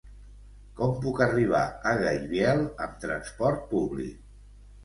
Com 0.79 0.95
puc 1.03 1.19
arribar 1.25 1.61
a 1.89 1.93
Gaibiel 2.01 2.65
amb 2.87 2.99
transport 3.07 3.63
públic? 3.75 4.21